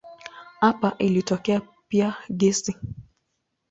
Hapa 0.59 0.95
ilitokea 0.99 1.61
pia 1.87 2.15
gesi. 2.31 2.75